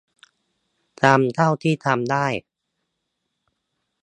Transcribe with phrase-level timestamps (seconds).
[1.01, 2.27] ทำเท่าที่ทำได้